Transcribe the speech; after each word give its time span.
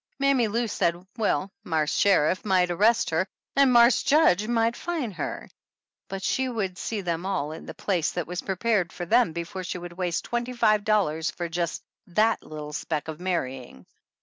Mammy 0.17 0.47
Lou 0.47 0.67
said, 0.67 0.95
well, 1.15 1.51
Marse 1.63 1.95
Sheriff 1.95 2.43
might 2.43 2.71
arrest 2.71 3.11
her 3.11 3.27
and 3.55 3.71
Marse 3.71 4.01
Judge 4.01 4.47
might 4.47 4.75
fine 4.75 5.11
her, 5.11 5.47
but 6.07 6.23
she 6.23 6.49
would 6.49 6.79
see 6.79 7.01
them 7.01 7.23
all 7.23 7.51
in 7.51 7.67
the 7.67 7.75
place 7.75 8.13
that 8.13 8.25
was 8.25 8.41
prepared 8.41 8.91
for 8.91 9.05
them 9.05 9.31
before 9.31 9.63
she 9.63 9.77
would 9.77 9.93
waste 9.93 10.25
twenty 10.25 10.53
five 10.53 10.83
dollars 10.85 11.29
for 11.29 11.47
just 11.47 11.83
that 12.07 12.41
little 12.41 12.73
speck 12.73 13.09
of 13.09 13.19
marrying 13.19 13.85